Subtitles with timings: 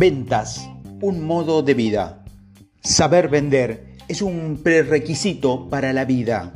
[0.00, 0.70] Ventas,
[1.02, 2.22] un modo de vida.
[2.80, 6.54] Saber vender es un prerequisito para la vida.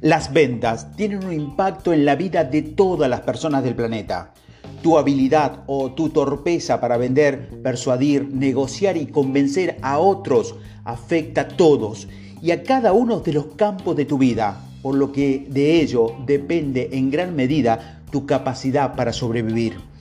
[0.00, 4.32] Las ventas tienen un impacto en la vida de todas las personas del planeta.
[4.80, 10.54] Tu habilidad o tu torpeza para vender, persuadir, negociar y convencer a otros
[10.84, 12.08] afecta a todos
[12.40, 16.16] y a cada uno de los campos de tu vida, por lo que de ello
[16.24, 19.93] depende en gran medida tu capacidad para sobrevivir.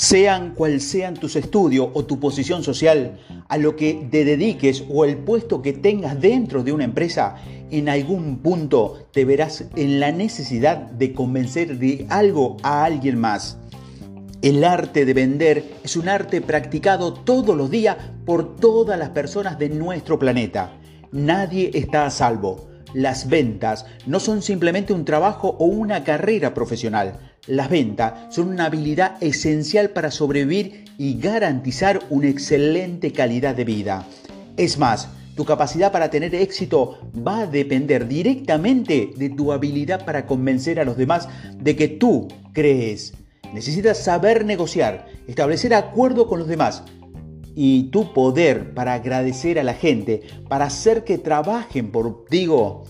[0.00, 5.04] Sean cual sean tus estudios o tu posición social, a lo que te dediques o
[5.04, 7.36] el puesto que tengas dentro de una empresa,
[7.70, 13.58] en algún punto te verás en la necesidad de convencer de algo a alguien más.
[14.40, 19.58] El arte de vender es un arte practicado todos los días por todas las personas
[19.58, 20.72] de nuestro planeta.
[21.12, 22.70] Nadie está a salvo.
[22.94, 28.66] Las ventas no son simplemente un trabajo o una carrera profesional las ventas son una
[28.66, 34.06] habilidad esencial para sobrevivir y garantizar una excelente calidad de vida.
[34.56, 40.26] Es más, tu capacidad para tener éxito va a depender directamente de tu habilidad para
[40.26, 43.14] convencer a los demás de que tú crees.
[43.52, 46.84] Necesitas saber negociar, establecer acuerdo con los demás
[47.56, 52.84] y tu poder para agradecer a la gente, para hacer que trabajen por, digo,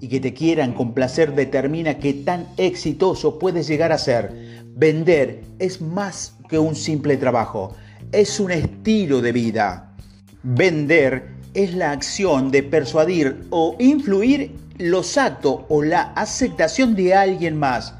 [0.00, 4.62] y que te quieran complacer determina qué tan exitoso puedes llegar a ser.
[4.74, 7.74] Vender es más que un simple trabajo,
[8.12, 9.94] es un estilo de vida.
[10.42, 17.58] Vender es la acción de persuadir o influir los actos o la aceptación de alguien
[17.58, 17.94] más.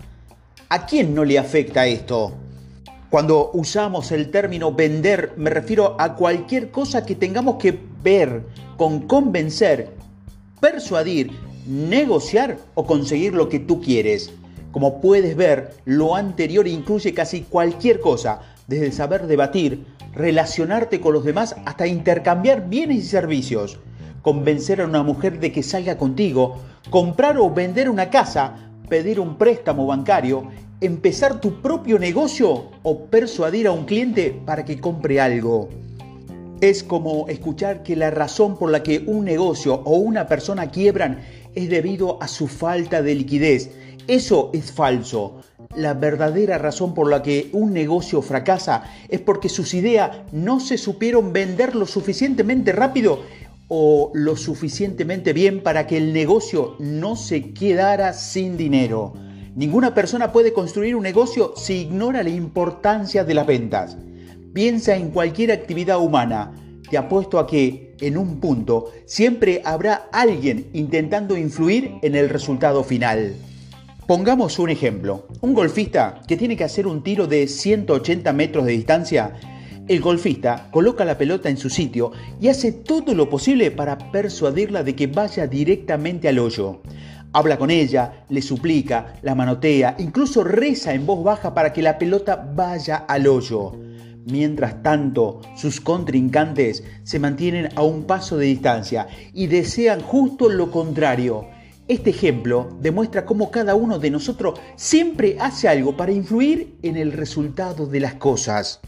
[0.68, 2.34] ¿A quién no le afecta esto?
[3.08, 8.42] Cuando usamos el término vender me refiero a cualquier cosa que tengamos que ver
[8.76, 9.94] con convencer,
[10.60, 11.30] persuadir
[11.66, 14.32] negociar o conseguir lo que tú quieres.
[14.72, 21.24] Como puedes ver, lo anterior incluye casi cualquier cosa, desde saber debatir, relacionarte con los
[21.24, 23.78] demás hasta intercambiar bienes y servicios,
[24.22, 26.56] convencer a una mujer de que salga contigo,
[26.90, 30.48] comprar o vender una casa, pedir un préstamo bancario,
[30.80, 35.68] empezar tu propio negocio o persuadir a un cliente para que compre algo.
[36.60, 41.20] Es como escuchar que la razón por la que un negocio o una persona quiebran
[41.56, 43.70] es debido a su falta de liquidez.
[44.06, 45.40] Eso es falso.
[45.74, 50.78] La verdadera razón por la que un negocio fracasa es porque sus ideas no se
[50.78, 53.22] supieron vender lo suficientemente rápido
[53.66, 59.14] o lo suficientemente bien para que el negocio no se quedara sin dinero.
[59.56, 63.96] Ninguna persona puede construir un negocio si ignora la importancia de las ventas.
[64.52, 66.54] Piensa en cualquier actividad humana
[66.88, 72.84] te apuesto a que en un punto siempre habrá alguien intentando influir en el resultado
[72.84, 73.36] final.
[74.06, 75.26] Pongamos un ejemplo.
[75.40, 79.34] Un golfista que tiene que hacer un tiro de 180 metros de distancia,
[79.88, 84.82] el golfista coloca la pelota en su sitio y hace todo lo posible para persuadirla
[84.82, 86.82] de que vaya directamente al hoyo.
[87.32, 91.98] Habla con ella, le suplica, la manotea, incluso reza en voz baja para que la
[91.98, 93.74] pelota vaya al hoyo.
[94.26, 100.72] Mientras tanto, sus contrincantes se mantienen a un paso de distancia y desean justo lo
[100.72, 101.46] contrario.
[101.86, 107.12] Este ejemplo demuestra cómo cada uno de nosotros siempre hace algo para influir en el
[107.12, 108.80] resultado de las cosas.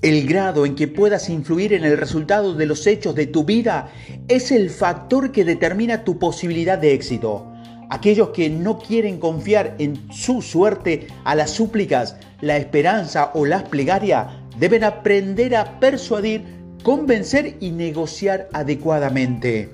[0.00, 3.90] El grado en que puedas influir en el resultado de los hechos de tu vida
[4.28, 7.50] es el factor que determina tu posibilidad de éxito.
[7.90, 13.64] Aquellos que no quieren confiar en su suerte a las súplicas, la esperanza o las
[13.64, 16.44] plegarias deben aprender a persuadir,
[16.82, 19.70] convencer y negociar adecuadamente.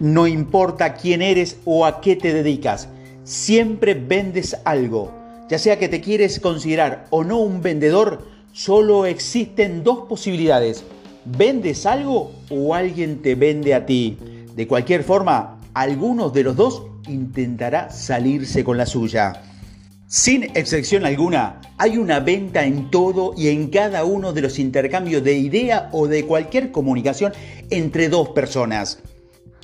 [0.00, 2.88] No importa quién eres o a qué te dedicas,
[3.24, 5.12] siempre vendes algo.
[5.48, 10.84] Ya sea que te quieres considerar o no un vendedor, solo existen dos posibilidades.
[11.24, 14.18] ¿Vendes algo o alguien te vende a ti?
[14.54, 19.42] De cualquier forma, algunos de los dos intentará salirse con la suya.
[20.08, 25.24] Sin excepción alguna, hay una venta en todo y en cada uno de los intercambios
[25.24, 27.32] de idea o de cualquier comunicación
[27.70, 29.00] entre dos personas.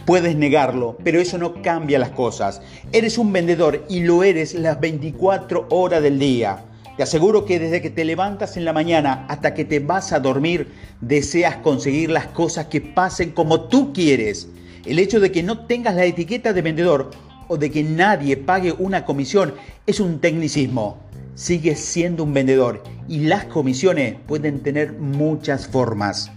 [0.05, 2.61] Puedes negarlo, pero eso no cambia las cosas.
[2.91, 6.65] Eres un vendedor y lo eres las 24 horas del día.
[6.97, 10.19] Te aseguro que desde que te levantas en la mañana hasta que te vas a
[10.19, 14.49] dormir, deseas conseguir las cosas que pasen como tú quieres.
[14.85, 17.11] El hecho de que no tengas la etiqueta de vendedor
[17.53, 19.53] o de que nadie pague una comisión
[19.87, 20.97] es un tecnicismo.
[21.35, 26.33] Sigues siendo un vendedor y las comisiones pueden tener muchas formas.